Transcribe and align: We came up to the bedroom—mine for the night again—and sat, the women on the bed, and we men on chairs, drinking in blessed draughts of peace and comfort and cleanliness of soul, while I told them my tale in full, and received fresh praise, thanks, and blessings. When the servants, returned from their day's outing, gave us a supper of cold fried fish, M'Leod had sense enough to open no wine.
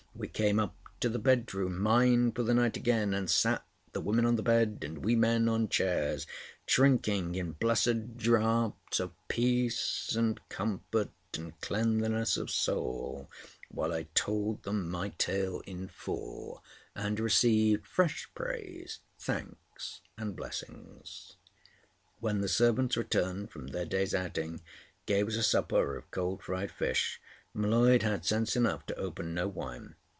We 0.13 0.27
came 0.27 0.59
up 0.59 0.75
to 0.99 1.09
the 1.09 1.17
bedroom—mine 1.17 2.33
for 2.33 2.43
the 2.43 2.53
night 2.53 2.77
again—and 2.77 3.27
sat, 3.27 3.65
the 3.91 4.01
women 4.01 4.23
on 4.23 4.35
the 4.35 4.43
bed, 4.43 4.83
and 4.83 5.03
we 5.03 5.15
men 5.15 5.49
on 5.49 5.67
chairs, 5.67 6.27
drinking 6.67 7.33
in 7.33 7.53
blessed 7.53 8.17
draughts 8.17 8.99
of 8.99 9.13
peace 9.29 10.13
and 10.15 10.39
comfort 10.47 11.09
and 11.33 11.59
cleanliness 11.61 12.37
of 12.37 12.51
soul, 12.51 13.31
while 13.71 13.91
I 13.91 14.03
told 14.13 14.61
them 14.61 14.91
my 14.91 15.09
tale 15.09 15.61
in 15.65 15.87
full, 15.87 16.63
and 16.93 17.19
received 17.19 17.87
fresh 17.87 18.29
praise, 18.35 18.99
thanks, 19.17 20.01
and 20.19 20.35
blessings. 20.35 21.33
When 22.19 22.41
the 22.41 22.47
servants, 22.49 22.95
returned 22.95 23.49
from 23.49 23.67
their 23.67 23.85
day's 23.85 24.13
outing, 24.13 24.61
gave 25.07 25.27
us 25.29 25.35
a 25.35 25.41
supper 25.43 25.97
of 25.97 26.11
cold 26.11 26.43
fried 26.43 26.69
fish, 26.71 27.19
M'Leod 27.55 28.03
had 28.03 28.23
sense 28.23 28.55
enough 28.55 28.85
to 28.85 28.95
open 28.97 29.33
no 29.33 29.47
wine. 29.47 29.95